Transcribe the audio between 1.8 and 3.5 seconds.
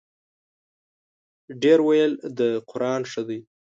ویل د قران ښه دی.